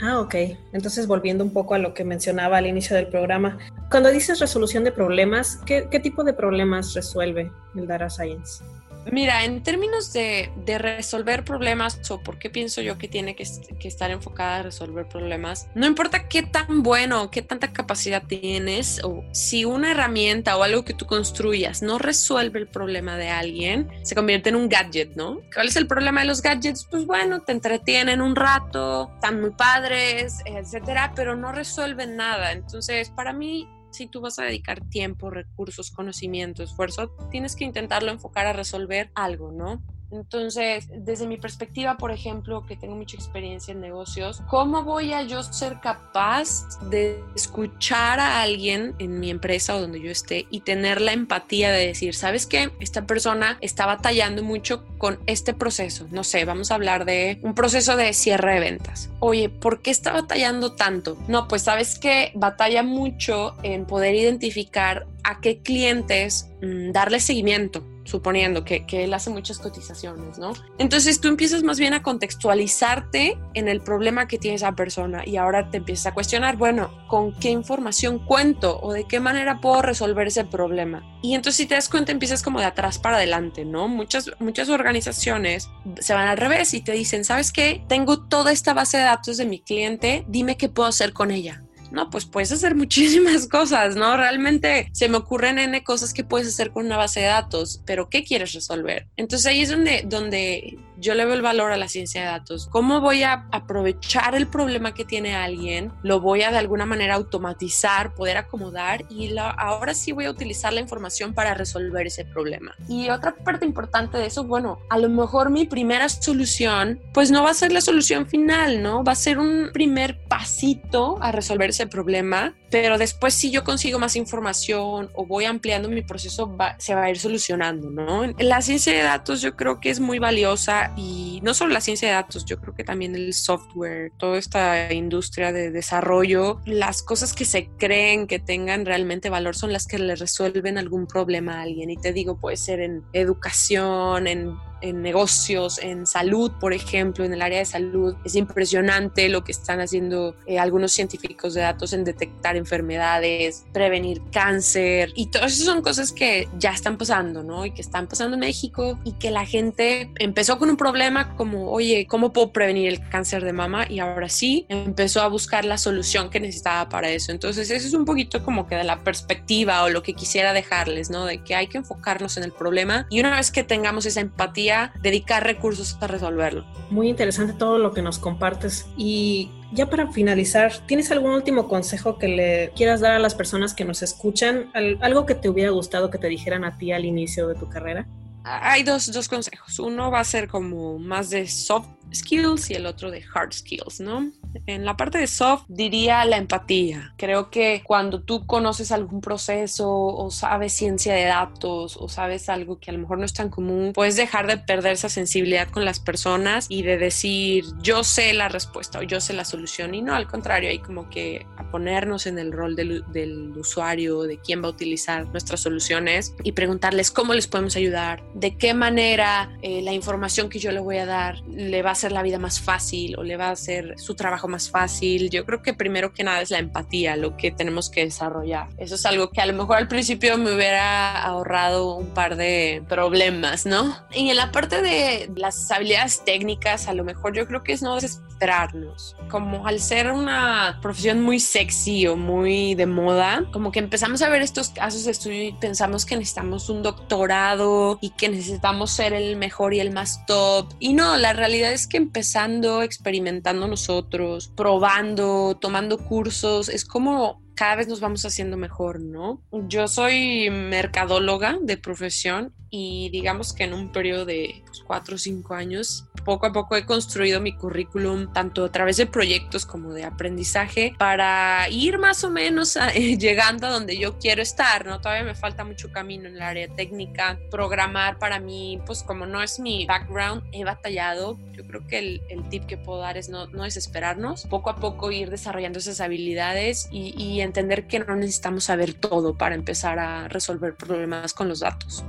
Ah, 0.00 0.18
ok. 0.20 0.34
Entonces, 0.72 1.06
volviendo 1.06 1.44
un 1.44 1.52
poco 1.52 1.74
a 1.74 1.78
lo 1.78 1.92
que 1.92 2.04
mencionaba 2.04 2.56
al 2.58 2.66
inicio 2.66 2.96
del 2.96 3.08
programa, 3.08 3.58
cuando 3.90 4.10
dices 4.10 4.40
resolución 4.40 4.82
de 4.82 4.92
problemas, 4.92 5.58
¿qué, 5.66 5.88
qué 5.90 6.00
tipo 6.00 6.24
de 6.24 6.32
problemas 6.32 6.94
resuelve 6.94 7.50
el 7.74 7.86
Data 7.86 8.08
Science? 8.08 8.64
Mira, 9.10 9.44
en 9.44 9.62
términos 9.62 10.12
de, 10.12 10.50
resolver 10.78 11.44
problemas 11.44 12.00
o 12.10 12.22
por 12.22 12.38
qué 12.38 12.48
pienso 12.48 12.80
yo 12.80 12.96
que 12.96 13.08
tiene 13.08 13.34
que, 13.34 13.42
estar 13.42 14.10
enfocada 14.10 14.58
a 14.58 14.62
resolver 14.62 15.06
problemas, 15.06 15.68
no 15.74 15.86
importa 15.86 16.28
qué 16.28 16.42
tan 16.42 16.82
bueno 16.82 17.22
o 17.22 17.30
qué 17.30 17.42
tanta 17.42 17.72
capacidad 17.72 18.22
tienes 18.22 19.00
o 19.02 19.24
si 19.32 19.64
una 19.64 19.90
herramienta 19.90 20.56
o 20.56 20.62
algo 20.62 20.84
que 20.84 20.94
tú 20.94 21.06
construyas 21.06 21.82
no 21.82 21.98
resuelve 21.98 22.60
el 22.60 22.68
problema 22.68 23.16
de 23.16 23.28
alguien, 23.28 23.88
se 24.02 24.14
convierte 24.14 24.50
en 24.50 24.56
un 24.56 24.68
gadget, 24.68 25.16
¿no? 25.16 25.40
¿Cuál 25.52 25.68
es 25.68 25.76
el 25.76 25.86
problema 25.86 26.20
de 26.20 26.26
los 26.26 26.40
gadgets? 26.40 26.86
Pues 26.90 27.04
bueno, 27.04 27.40
te 27.40 27.52
entretienen 27.52 28.20
un 28.20 28.36
rato, 28.36 29.10
están 29.14 29.40
muy 29.40 29.50
padres, 29.50 30.38
etcétera, 30.44 31.12
pero 31.16 31.36
no 31.36 31.52
resuelven 31.52 32.16
nada. 32.16 32.52
Entonces, 32.52 33.10
para 33.10 33.32
mí, 33.32 33.68
si 33.90 34.06
tú 34.06 34.20
vas 34.20 34.38
a 34.38 34.44
dedicar 34.44 34.80
tiempo, 34.88 35.30
recursos, 35.30 35.90
conocimiento, 35.90 36.62
esfuerzo, 36.62 37.10
tienes 37.30 37.56
que 37.56 37.64
intentarlo 37.64 38.10
enfocar 38.10 38.46
a 38.46 38.52
resolver 38.52 39.10
algo, 39.14 39.52
¿no? 39.52 39.82
Entonces, 40.10 40.88
desde 40.90 41.26
mi 41.26 41.36
perspectiva, 41.36 41.96
por 41.96 42.10
ejemplo, 42.10 42.66
que 42.66 42.76
tengo 42.76 42.96
mucha 42.96 43.16
experiencia 43.16 43.72
en 43.72 43.80
negocios, 43.80 44.42
¿cómo 44.48 44.82
voy 44.82 45.12
a 45.12 45.22
yo 45.22 45.42
ser 45.42 45.80
capaz 45.80 46.80
de 46.90 47.22
escuchar 47.34 48.18
a 48.20 48.42
alguien 48.42 48.94
en 48.98 49.20
mi 49.20 49.30
empresa 49.30 49.76
o 49.76 49.80
donde 49.80 50.00
yo 50.00 50.10
esté 50.10 50.46
y 50.50 50.60
tener 50.60 51.00
la 51.00 51.12
empatía 51.12 51.70
de 51.70 51.86
decir, 51.86 52.14
¿sabes 52.14 52.46
qué? 52.46 52.70
Esta 52.80 53.06
persona 53.06 53.58
está 53.60 53.86
batallando 53.86 54.42
mucho 54.42 54.84
con 54.98 55.20
este 55.26 55.54
proceso. 55.54 56.06
No 56.10 56.24
sé, 56.24 56.44
vamos 56.44 56.70
a 56.70 56.74
hablar 56.74 57.04
de 57.04 57.38
un 57.42 57.54
proceso 57.54 57.96
de 57.96 58.12
cierre 58.12 58.54
de 58.54 58.60
ventas. 58.60 59.10
Oye, 59.20 59.48
¿por 59.48 59.80
qué 59.80 59.90
está 59.90 60.12
batallando 60.12 60.72
tanto? 60.72 61.16
No, 61.28 61.48
pues 61.48 61.62
sabes 61.62 61.98
que 61.98 62.32
batalla 62.34 62.82
mucho 62.82 63.56
en 63.62 63.86
poder 63.86 64.14
identificar 64.14 65.06
a 65.22 65.40
qué 65.40 65.58
clientes 65.58 66.48
mm, 66.62 66.92
darle 66.92 67.20
seguimiento 67.20 67.84
suponiendo 68.04 68.64
que, 68.64 68.86
que, 68.86 69.04
él 69.04 69.14
hace 69.14 69.30
muchas 69.30 69.58
cotizaciones, 69.58 70.38
¿no? 70.38 70.52
Entonces 70.78 71.20
tú 71.20 71.28
empiezas 71.28 71.62
más 71.62 71.78
bien 71.78 71.94
a 71.94 72.02
contextualizarte 72.02 73.38
en 73.54 73.68
el 73.68 73.80
problema 73.80 74.26
que 74.26 74.38
tiene 74.38 74.56
esa 74.56 74.72
persona 74.72 75.22
y 75.26 75.36
ahora 75.36 75.70
te 75.70 75.78
empiezas 75.78 76.06
a 76.06 76.14
cuestionar, 76.14 76.56
bueno, 76.56 76.90
¿con 77.08 77.32
qué 77.32 77.50
información 77.50 78.18
cuento 78.18 78.80
o 78.80 78.92
de 78.92 79.04
qué 79.04 79.20
manera 79.20 79.60
puedo 79.60 79.82
resolver 79.82 80.26
ese 80.26 80.44
problema? 80.44 81.02
Y 81.22 81.34
entonces 81.34 81.58
si 81.58 81.66
te 81.66 81.74
das 81.74 81.88
cuenta 81.88 82.12
empiezas 82.12 82.42
como 82.42 82.60
de 82.60 82.66
atrás 82.66 82.98
para 82.98 83.16
adelante, 83.16 83.64
¿no? 83.64 83.88
Muchas, 83.88 84.30
muchas 84.38 84.68
organizaciones 84.68 85.68
se 85.98 86.14
van 86.14 86.28
al 86.28 86.38
revés 86.38 86.74
y 86.74 86.80
te 86.80 86.92
dicen, 86.92 87.24
¿sabes 87.24 87.52
qué? 87.52 87.84
Tengo 87.88 88.20
toda 88.20 88.52
esta 88.52 88.74
base 88.74 88.98
de 88.98 89.04
datos 89.04 89.36
de 89.36 89.46
mi 89.46 89.60
cliente, 89.60 90.24
dime 90.28 90.56
qué 90.56 90.68
puedo 90.68 90.88
hacer 90.88 91.12
con 91.12 91.30
ella 91.30 91.62
no, 91.90 92.10
pues 92.10 92.24
puedes 92.24 92.52
hacer 92.52 92.74
muchísimas 92.76 93.46
cosas, 93.46 93.96
¿no? 93.96 94.16
Realmente 94.16 94.90
se 94.92 95.08
me 95.08 95.18
ocurren 95.18 95.58
N 95.58 95.82
cosas 95.82 96.14
que 96.14 96.24
puedes 96.24 96.48
hacer 96.48 96.70
con 96.70 96.86
una 96.86 96.96
base 96.96 97.20
de 97.20 97.26
datos, 97.26 97.82
pero 97.84 98.08
¿qué 98.08 98.24
quieres 98.24 98.52
resolver? 98.52 99.08
Entonces 99.16 99.46
ahí 99.46 99.62
es 99.62 99.70
donde, 99.70 100.04
donde 100.06 100.78
yo 101.00 101.14
le 101.14 101.24
veo 101.24 101.34
el 101.34 101.42
valor 101.42 101.72
a 101.72 101.76
la 101.76 101.88
ciencia 101.88 102.20
de 102.20 102.26
datos. 102.26 102.68
¿Cómo 102.70 103.00
voy 103.00 103.22
a 103.22 103.46
aprovechar 103.50 104.34
el 104.34 104.46
problema 104.46 104.92
que 104.92 105.04
tiene 105.04 105.34
alguien? 105.34 105.92
Lo 106.02 106.20
voy 106.20 106.42
a 106.42 106.50
de 106.50 106.58
alguna 106.58 106.86
manera 106.86 107.14
automatizar, 107.14 108.14
poder 108.14 108.36
acomodar 108.36 109.04
y 109.08 109.34
ahora 109.38 109.94
sí 109.94 110.12
voy 110.12 110.26
a 110.26 110.30
utilizar 110.30 110.72
la 110.72 110.80
información 110.80 111.32
para 111.32 111.54
resolver 111.54 112.06
ese 112.06 112.24
problema. 112.24 112.74
Y 112.88 113.08
otra 113.08 113.34
parte 113.34 113.64
importante 113.64 114.18
de 114.18 114.26
eso, 114.26 114.44
bueno, 114.44 114.78
a 114.90 114.98
lo 114.98 115.08
mejor 115.08 115.50
mi 115.50 115.66
primera 115.66 116.08
solución, 116.08 117.00
pues 117.14 117.30
no 117.30 117.42
va 117.42 117.50
a 117.50 117.54
ser 117.54 117.72
la 117.72 117.80
solución 117.80 118.26
final, 118.26 118.82
¿no? 118.82 119.02
Va 119.02 119.12
a 119.12 119.16
ser 119.16 119.38
un 119.38 119.70
primer 119.72 120.18
pasito 120.28 121.18
a 121.22 121.32
resolver 121.32 121.70
ese 121.70 121.86
problema, 121.86 122.54
pero 122.70 122.98
después 122.98 123.34
si 123.34 123.50
yo 123.50 123.64
consigo 123.64 123.98
más 123.98 124.16
información 124.16 125.10
o 125.14 125.26
voy 125.26 125.44
ampliando 125.44 125.88
mi 125.88 126.02
proceso, 126.02 126.56
se 126.78 126.94
va 126.94 127.04
a 127.04 127.10
ir 127.10 127.18
solucionando, 127.18 127.90
¿no? 127.90 128.26
La 128.38 128.62
ciencia 128.62 128.92
de 128.92 129.02
datos 129.02 129.40
yo 129.40 129.56
creo 129.56 129.80
que 129.80 129.90
es 129.90 130.00
muy 130.00 130.18
valiosa 130.18 130.92
y 130.96 131.40
no 131.42 131.54
solo 131.54 131.72
la 131.72 131.80
ciencia 131.80 132.08
de 132.08 132.14
datos, 132.14 132.44
yo 132.44 132.60
creo 132.60 132.74
que 132.74 132.84
también 132.84 133.14
el 133.14 133.34
software, 133.34 134.12
toda 134.18 134.38
esta 134.38 134.92
industria 134.92 135.52
de 135.52 135.70
desarrollo, 135.70 136.60
las 136.64 137.02
cosas 137.02 137.32
que 137.32 137.44
se 137.44 137.68
creen 137.78 138.26
que 138.26 138.38
tengan 138.38 138.86
realmente 138.86 139.30
valor 139.30 139.56
son 139.56 139.72
las 139.72 139.86
que 139.86 139.98
le 139.98 140.14
resuelven 140.16 140.78
algún 140.78 141.06
problema 141.06 141.58
a 141.58 141.62
alguien. 141.62 141.90
Y 141.90 141.96
te 141.96 142.12
digo, 142.12 142.38
puede 142.38 142.56
ser 142.56 142.80
en 142.80 143.02
educación, 143.12 144.26
en 144.26 144.56
en 144.80 145.02
negocios, 145.02 145.78
en 145.78 146.06
salud, 146.06 146.52
por 146.60 146.72
ejemplo, 146.72 147.24
en 147.24 147.32
el 147.32 147.42
área 147.42 147.58
de 147.58 147.64
salud. 147.64 148.14
Es 148.24 148.34
impresionante 148.34 149.28
lo 149.28 149.44
que 149.44 149.52
están 149.52 149.80
haciendo 149.80 150.34
eh, 150.46 150.58
algunos 150.58 150.92
científicos 150.92 151.54
de 151.54 151.62
datos 151.62 151.92
en 151.92 152.04
detectar 152.04 152.56
enfermedades, 152.56 153.64
prevenir 153.72 154.22
cáncer 154.32 155.12
y 155.14 155.26
todas 155.26 155.52
esas 155.52 155.66
son 155.66 155.82
cosas 155.82 156.12
que 156.12 156.48
ya 156.58 156.70
están 156.70 156.98
pasando, 156.98 157.42
¿no? 157.42 157.64
Y 157.66 157.72
que 157.72 157.82
están 157.82 158.06
pasando 158.06 158.34
en 158.34 158.40
México 158.40 158.98
y 159.04 159.12
que 159.12 159.30
la 159.30 159.46
gente 159.46 160.10
empezó 160.18 160.58
con 160.58 160.70
un 160.70 160.76
problema 160.76 161.36
como, 161.36 161.70
oye, 161.70 162.06
¿cómo 162.08 162.32
puedo 162.32 162.52
prevenir 162.52 162.88
el 162.88 163.08
cáncer 163.08 163.44
de 163.44 163.52
mama? 163.52 163.86
Y 163.88 164.00
ahora 164.00 164.28
sí, 164.28 164.66
empezó 164.68 165.22
a 165.22 165.28
buscar 165.28 165.64
la 165.64 165.78
solución 165.78 166.30
que 166.30 166.40
necesitaba 166.40 166.88
para 166.88 167.10
eso. 167.10 167.32
Entonces, 167.32 167.70
eso 167.70 167.86
es 167.86 167.94
un 167.94 168.04
poquito 168.04 168.44
como 168.44 168.66
que 168.66 168.76
de 168.76 168.84
la 168.84 169.02
perspectiva 169.02 169.82
o 169.82 169.88
lo 169.88 170.02
que 170.02 170.14
quisiera 170.14 170.52
dejarles, 170.52 171.10
¿no? 171.10 171.26
De 171.26 171.42
que 171.42 171.54
hay 171.54 171.66
que 171.66 171.78
enfocarnos 171.78 172.36
en 172.36 172.44
el 172.44 172.52
problema 172.52 173.06
y 173.10 173.20
una 173.20 173.36
vez 173.36 173.50
que 173.50 173.64
tengamos 173.64 174.06
esa 174.06 174.20
empatía, 174.20 174.69
dedicar 175.02 175.44
recursos 175.44 175.96
a 176.00 176.06
resolverlo. 176.06 176.64
Muy 176.90 177.08
interesante 177.08 177.52
todo 177.52 177.78
lo 177.78 177.92
que 177.92 178.02
nos 178.02 178.18
compartes 178.18 178.86
y 178.96 179.50
ya 179.72 179.88
para 179.88 180.10
finalizar, 180.10 180.72
¿tienes 180.86 181.10
algún 181.12 181.32
último 181.32 181.68
consejo 181.68 182.18
que 182.18 182.28
le 182.28 182.72
quieras 182.74 183.00
dar 183.00 183.12
a 183.12 183.18
las 183.18 183.34
personas 183.34 183.74
que 183.74 183.84
nos 183.84 184.02
escuchan? 184.02 184.70
¿Algo 185.00 185.26
que 185.26 185.34
te 185.34 185.48
hubiera 185.48 185.70
gustado 185.70 186.10
que 186.10 186.18
te 186.18 186.28
dijeran 186.28 186.64
a 186.64 186.76
ti 186.76 186.92
al 186.92 187.04
inicio 187.04 187.46
de 187.46 187.54
tu 187.54 187.68
carrera? 187.68 188.06
Hay 188.42 188.82
dos, 188.82 189.12
dos 189.12 189.28
consejos. 189.28 189.78
Uno 189.78 190.10
va 190.10 190.20
a 190.20 190.24
ser 190.24 190.48
como 190.48 190.98
más 190.98 191.30
de 191.30 191.46
soft 191.46 191.88
skills 192.12 192.70
y 192.70 192.74
el 192.74 192.86
otro 192.86 193.10
de 193.10 193.24
hard 193.34 193.52
skills, 193.52 194.00
¿no? 194.00 194.32
En 194.66 194.84
la 194.84 194.96
parte 194.96 195.18
de 195.18 195.26
soft 195.26 195.64
diría 195.68 196.24
la 196.24 196.36
empatía. 196.36 197.14
Creo 197.16 197.50
que 197.50 197.82
cuando 197.84 198.22
tú 198.22 198.46
conoces 198.46 198.92
algún 198.92 199.20
proceso 199.20 199.90
o 199.90 200.30
sabes 200.30 200.72
ciencia 200.72 201.14
de 201.14 201.24
datos 201.24 201.96
o 201.96 202.08
sabes 202.08 202.48
algo 202.48 202.80
que 202.80 202.90
a 202.90 202.94
lo 202.94 203.00
mejor 203.00 203.18
no 203.18 203.24
es 203.24 203.32
tan 203.32 203.48
común, 203.48 203.92
puedes 203.94 204.16
dejar 204.16 204.46
de 204.46 204.58
perder 204.58 204.92
esa 204.92 205.08
sensibilidad 205.08 205.68
con 205.68 205.84
las 205.84 206.00
personas 206.00 206.66
y 206.68 206.82
de 206.82 206.98
decir 206.98 207.64
yo 207.82 208.02
sé 208.04 208.32
la 208.32 208.48
respuesta 208.48 208.98
o 208.98 209.02
yo 209.02 209.20
sé 209.20 209.32
la 209.32 209.44
solución 209.44 209.94
y 209.94 210.02
no, 210.02 210.14
al 210.14 210.26
contrario, 210.26 210.70
hay 210.70 210.78
como 210.78 211.08
que 211.08 211.46
a 211.56 211.70
ponernos 211.70 212.26
en 212.26 212.38
el 212.38 212.52
rol 212.52 212.76
del, 212.76 213.04
del 213.12 213.56
usuario, 213.56 214.22
de 214.22 214.38
quién 214.38 214.62
va 214.62 214.66
a 214.66 214.70
utilizar 214.70 215.28
nuestras 215.28 215.60
soluciones 215.60 216.34
y 216.42 216.52
preguntarles 216.52 217.10
cómo 217.10 217.34
les 217.34 217.46
podemos 217.46 217.76
ayudar, 217.76 218.22
de 218.34 218.56
qué 218.56 218.74
manera 218.74 219.50
eh, 219.62 219.82
la 219.82 219.92
información 219.92 220.48
que 220.48 220.58
yo 220.58 220.72
le 220.72 220.80
voy 220.80 220.98
a 220.98 221.06
dar 221.06 221.40
le 221.46 221.82
va 221.82 221.90
a 221.90 221.94
hacer 222.00 222.12
la 222.12 222.22
vida 222.22 222.38
más 222.38 222.60
fácil 222.60 223.18
o 223.18 223.22
le 223.22 223.36
va 223.36 223.48
a 223.48 223.50
hacer 223.50 223.94
su 223.98 224.14
trabajo 224.14 224.48
más 224.48 224.70
fácil. 224.70 225.28
Yo 225.28 225.44
creo 225.44 225.60
que 225.60 225.74
primero 225.74 226.14
que 226.14 226.24
nada 226.24 226.40
es 226.40 226.50
la 226.50 226.58
empatía, 226.58 227.16
lo 227.16 227.36
que 227.36 227.50
tenemos 227.50 227.90
que 227.90 228.04
desarrollar. 228.04 228.68
Eso 228.78 228.94
es 228.94 229.04
algo 229.04 229.30
que 229.30 229.42
a 229.42 229.46
lo 229.46 229.52
mejor 229.52 229.76
al 229.76 229.88
principio 229.88 230.38
me 230.38 230.54
hubiera 230.54 231.22
ahorrado 231.22 231.96
un 231.96 232.14
par 232.14 232.36
de 232.36 232.82
problemas, 232.88 233.66
¿no? 233.66 233.96
Y 234.12 234.30
en 234.30 234.36
la 234.36 234.50
parte 234.50 234.80
de 234.80 235.30
las 235.36 235.70
habilidades 235.70 236.24
técnicas, 236.24 236.88
a 236.88 236.94
lo 236.94 237.04
mejor 237.04 237.36
yo 237.36 237.46
creo 237.46 237.62
que 237.62 237.72
es 237.72 237.82
no 237.82 237.94
desesperarnos. 237.96 239.16
Como 239.28 239.66
al 239.66 239.80
ser 239.80 240.10
una 240.10 240.78
profesión 240.80 241.20
muy 241.20 241.38
sexy 241.38 242.06
o 242.06 242.16
muy 242.16 242.74
de 242.74 242.86
moda, 242.86 243.44
como 243.52 243.72
que 243.72 243.78
empezamos 243.78 244.22
a 244.22 244.30
ver 244.30 244.40
estos 244.40 244.70
casos 244.70 245.04
de 245.04 245.10
estudio 245.10 245.44
y 245.44 245.52
pensamos 245.52 246.06
que 246.06 246.16
necesitamos 246.16 246.70
un 246.70 246.82
doctorado 246.82 247.98
y 248.00 248.10
que 248.10 248.30
necesitamos 248.30 248.90
ser 248.90 249.12
el 249.12 249.36
mejor 249.36 249.74
y 249.74 249.80
el 249.80 249.90
más 249.90 250.24
top. 250.26 250.72
Y 250.78 250.94
no, 250.94 251.18
la 251.18 251.34
realidad 251.34 251.72
es 251.72 251.86
que 251.90 251.98
empezando, 251.98 252.82
experimentando 252.82 253.68
nosotros, 253.68 254.50
probando, 254.56 255.58
tomando 255.60 255.98
cursos, 255.98 256.70
es 256.70 256.86
como 256.86 257.42
cada 257.54 257.76
vez 257.76 257.88
nos 257.88 258.00
vamos 258.00 258.24
haciendo 258.24 258.56
mejor, 258.56 259.00
¿no? 259.00 259.42
Yo 259.68 259.86
soy 259.86 260.48
mercadóloga 260.48 261.58
de 261.60 261.76
profesión 261.76 262.54
y 262.70 263.10
digamos 263.10 263.52
que 263.52 263.64
en 263.64 263.74
un 263.74 263.92
periodo 263.92 264.24
de 264.24 264.62
pues, 264.70 264.82
cuatro 264.86 265.16
o 265.16 265.18
cinco 265.18 265.54
años 265.54 266.06
poco 266.20 266.46
a 266.46 266.52
poco 266.52 266.76
he 266.76 266.84
construido 266.84 267.40
mi 267.40 267.56
currículum 267.56 268.32
tanto 268.32 268.64
a 268.64 268.72
través 268.72 268.96
de 268.96 269.06
proyectos 269.06 269.66
como 269.66 269.92
de 269.92 270.04
aprendizaje 270.04 270.94
para 270.98 271.68
ir 271.70 271.98
más 271.98 272.24
o 272.24 272.30
menos 272.30 272.78
llegando 272.94 273.66
a 273.66 273.70
donde 273.70 273.98
yo 273.98 274.18
quiero 274.18 274.42
estar, 274.42 274.86
¿no? 274.86 275.00
Todavía 275.00 275.24
me 275.24 275.34
falta 275.34 275.64
mucho 275.64 275.90
camino 275.90 276.28
en 276.28 276.36
el 276.36 276.42
área 276.42 276.68
técnica. 276.68 277.38
Programar 277.50 278.18
para 278.18 278.38
mí, 278.38 278.80
pues 278.86 279.02
como 279.02 279.26
no 279.26 279.42
es 279.42 279.58
mi 279.58 279.86
background, 279.86 280.42
he 280.52 280.64
batallado. 280.64 281.38
Yo 281.52 281.66
creo 281.66 281.86
que 281.86 281.98
el, 281.98 282.22
el 282.28 282.48
tip 282.48 282.66
que 282.66 282.76
puedo 282.76 283.00
dar 283.00 283.16
es 283.16 283.28
no, 283.28 283.46
no 283.48 283.64
desesperarnos, 283.64 284.46
poco 284.46 284.70
a 284.70 284.76
poco 284.76 285.10
ir 285.10 285.30
desarrollando 285.30 285.78
esas 285.78 286.00
habilidades 286.00 286.88
y, 286.90 287.14
y 287.20 287.40
entender 287.40 287.86
que 287.86 288.00
no 288.00 288.16
necesitamos 288.16 288.64
saber 288.64 288.94
todo 288.94 289.36
para 289.36 289.54
empezar 289.54 289.98
a 289.98 290.28
resolver 290.28 290.74
problemas 290.76 291.34
con 291.34 291.48
los 291.48 291.60
datos. 291.60 292.04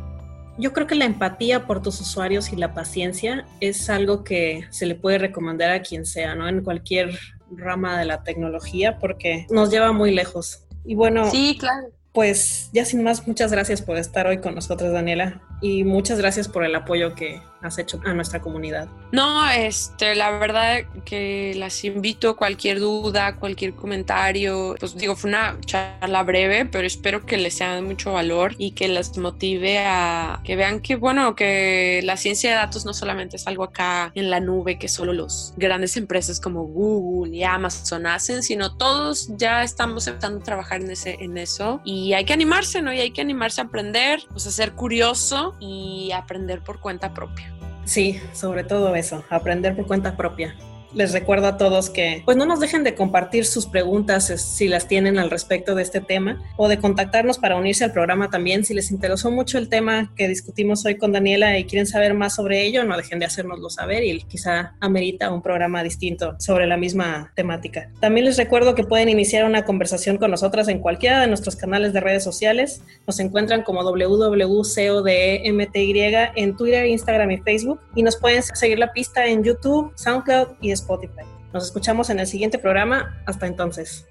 Yo 0.57 0.73
creo 0.73 0.87
que 0.87 0.95
la 0.95 1.05
empatía 1.05 1.65
por 1.65 1.81
tus 1.81 1.99
usuarios 2.01 2.51
y 2.51 2.55
la 2.55 2.73
paciencia 2.73 3.45
es 3.59 3.89
algo 3.89 4.23
que 4.23 4.65
se 4.69 4.85
le 4.85 4.95
puede 4.95 5.17
recomendar 5.17 5.71
a 5.71 5.81
quien 5.81 6.05
sea, 6.05 6.35
¿no? 6.35 6.47
En 6.47 6.63
cualquier 6.63 7.17
rama 7.51 7.97
de 7.97 8.05
la 8.05 8.23
tecnología, 8.23 8.97
porque 8.99 9.45
nos 9.49 9.69
lleva 9.71 9.91
muy 9.91 10.13
lejos. 10.13 10.65
Y 10.85 10.95
bueno, 10.95 11.29
sí, 11.29 11.57
claro. 11.59 11.89
Pues 12.13 12.69
ya 12.73 12.83
sin 12.83 13.03
más, 13.03 13.25
muchas 13.25 13.51
gracias 13.51 13.81
por 13.81 13.97
estar 13.97 14.27
hoy 14.27 14.39
con 14.39 14.55
nosotros, 14.55 14.91
Daniela, 14.91 15.41
y 15.61 15.85
muchas 15.85 16.17
gracias 16.17 16.49
por 16.49 16.65
el 16.65 16.75
apoyo 16.75 17.15
que 17.15 17.41
has 17.61 17.77
hecho 17.77 17.99
a 18.05 18.13
nuestra 18.13 18.41
comunidad. 18.41 18.87
No, 19.11 19.49
este, 19.49 20.15
la 20.15 20.31
verdad 20.31 20.79
que 21.05 21.53
las 21.55 21.83
invito, 21.83 22.35
cualquier 22.35 22.79
duda, 22.79 23.35
cualquier 23.35 23.73
comentario, 23.73 24.75
pues 24.79 24.95
digo, 24.95 25.15
fue 25.15 25.29
una 25.29 25.57
charla 25.65 26.23
breve, 26.23 26.65
pero 26.65 26.87
espero 26.87 27.25
que 27.25 27.37
les 27.37 27.55
sea 27.55 27.75
de 27.75 27.81
mucho 27.81 28.13
valor 28.13 28.55
y 28.57 28.71
que 28.71 28.87
les 28.87 29.17
motive 29.17 29.79
a 29.79 30.41
que 30.43 30.55
vean 30.55 30.79
que, 30.79 30.95
bueno, 30.95 31.35
que 31.35 32.01
la 32.03 32.17
ciencia 32.17 32.51
de 32.51 32.55
datos 32.55 32.85
no 32.85 32.93
solamente 32.93 33.35
es 33.35 33.47
algo 33.47 33.63
acá 33.63 34.11
en 34.15 34.29
la 34.29 34.39
nube 34.39 34.79
que 34.79 34.87
solo 34.87 35.13
los 35.13 35.53
grandes 35.57 35.97
empresas 35.97 36.39
como 36.39 36.63
Google 36.63 37.35
y 37.35 37.43
Amazon 37.43 38.07
hacen, 38.07 38.43
sino 38.43 38.75
todos 38.77 39.29
ya 39.37 39.63
estamos 39.63 40.07
empezando 40.07 40.39
a 40.39 40.43
trabajar 40.43 40.81
en, 40.81 40.91
ese, 40.91 41.17
en 41.19 41.37
eso 41.37 41.81
y 41.83 42.13
hay 42.13 42.25
que 42.25 42.33
animarse, 42.33 42.81
¿no? 42.81 42.93
Y 42.93 42.99
hay 42.99 43.11
que 43.11 43.21
animarse 43.21 43.61
a 43.61 43.65
aprender, 43.65 44.21
pues 44.29 44.47
a 44.47 44.51
ser 44.51 44.73
curioso 44.73 45.55
y 45.59 46.11
aprender 46.13 46.63
por 46.63 46.79
cuenta 46.79 47.13
propia. 47.13 47.50
Sí, 47.85 48.19
sobre 48.33 48.63
todo 48.63 48.95
eso, 48.95 49.23
aprender 49.29 49.75
por 49.75 49.87
cuenta 49.87 50.15
propia 50.15 50.55
les 50.93 51.13
recuerdo 51.13 51.47
a 51.47 51.57
todos 51.57 51.89
que 51.89 52.21
pues 52.25 52.37
no 52.37 52.45
nos 52.45 52.59
dejen 52.59 52.83
de 52.83 52.95
compartir 52.95 53.45
sus 53.45 53.65
preguntas 53.65 54.25
si 54.25 54.67
las 54.67 54.87
tienen 54.87 55.19
al 55.19 55.29
respecto 55.29 55.75
de 55.75 55.83
este 55.83 56.01
tema 56.01 56.41
o 56.57 56.67
de 56.67 56.77
contactarnos 56.77 57.37
para 57.37 57.55
unirse 57.55 57.83
al 57.83 57.91
programa 57.91 58.29
también 58.29 58.65
si 58.65 58.73
les 58.73 58.91
interesó 58.91 59.31
mucho 59.31 59.57
el 59.57 59.69
tema 59.69 60.11
que 60.15 60.27
discutimos 60.27 60.85
hoy 60.85 60.97
con 60.97 61.11
Daniela 61.11 61.57
y 61.57 61.65
quieren 61.65 61.87
saber 61.87 62.13
más 62.13 62.35
sobre 62.35 62.65
ello, 62.65 62.83
no 62.83 62.97
dejen 62.97 63.19
de 63.19 63.25
hacérnoslo 63.25 63.69
saber 63.69 64.03
y 64.03 64.21
quizá 64.23 64.75
amerita 64.79 65.31
un 65.31 65.41
programa 65.41 65.83
distinto 65.83 66.35
sobre 66.39 66.67
la 66.67 66.77
misma 66.77 67.31
temática. 67.35 67.89
También 67.99 68.25
les 68.25 68.37
recuerdo 68.37 68.75
que 68.75 68.83
pueden 68.83 69.09
iniciar 69.09 69.45
una 69.45 69.65
conversación 69.65 70.17
con 70.17 70.31
nosotras 70.31 70.67
en 70.67 70.79
cualquiera 70.79 71.21
de 71.21 71.27
nuestros 71.27 71.55
canales 71.55 71.93
de 71.93 71.99
redes 71.99 72.23
sociales. 72.23 72.81
Nos 73.07 73.19
encuentran 73.19 73.63
como 73.63 73.83
www.codemty 73.83 75.11
en 76.35 76.55
Twitter, 76.55 76.85
Instagram 76.85 77.31
y 77.31 77.37
Facebook 77.37 77.79
y 77.95 78.03
nos 78.03 78.17
pueden 78.17 78.43
seguir 78.43 78.79
la 78.79 78.93
pista 78.93 79.25
en 79.25 79.43
YouTube, 79.43 79.91
SoundCloud 79.95 80.47
y 80.61 80.71
Spotify. 80.81 81.25
Nos 81.53 81.65
escuchamos 81.65 82.09
en 82.09 82.19
el 82.19 82.27
siguiente 82.27 82.57
programa. 82.59 83.23
Hasta 83.25 83.47
entonces. 83.47 84.05